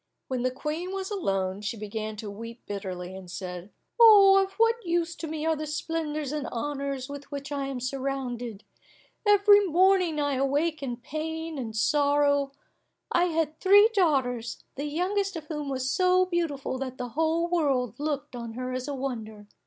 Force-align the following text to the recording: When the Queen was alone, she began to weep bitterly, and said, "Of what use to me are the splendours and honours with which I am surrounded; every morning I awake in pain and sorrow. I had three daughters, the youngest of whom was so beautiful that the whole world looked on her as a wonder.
When 0.29 0.41
the 0.41 0.49
Queen 0.49 0.91
was 0.91 1.11
alone, 1.11 1.61
she 1.61 1.77
began 1.77 2.15
to 2.15 2.31
weep 2.31 2.65
bitterly, 2.65 3.15
and 3.15 3.29
said, 3.29 3.69
"Of 4.01 4.53
what 4.53 4.83
use 4.83 5.15
to 5.17 5.27
me 5.27 5.45
are 5.45 5.55
the 5.55 5.67
splendours 5.67 6.31
and 6.31 6.47
honours 6.47 7.07
with 7.07 7.29
which 7.31 7.51
I 7.51 7.67
am 7.67 7.79
surrounded; 7.79 8.63
every 9.27 9.63
morning 9.67 10.19
I 10.19 10.37
awake 10.37 10.81
in 10.81 10.97
pain 10.97 11.59
and 11.59 11.75
sorrow. 11.77 12.51
I 13.11 13.25
had 13.25 13.59
three 13.59 13.91
daughters, 13.93 14.63
the 14.73 14.85
youngest 14.85 15.35
of 15.35 15.45
whom 15.45 15.69
was 15.69 15.91
so 15.91 16.25
beautiful 16.25 16.79
that 16.79 16.97
the 16.97 17.09
whole 17.09 17.45
world 17.47 17.93
looked 17.99 18.35
on 18.35 18.53
her 18.53 18.73
as 18.73 18.87
a 18.87 18.95
wonder. 18.95 19.45